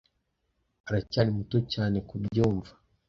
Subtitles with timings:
[0.87, 2.71] aracyari muto cyane kubyumva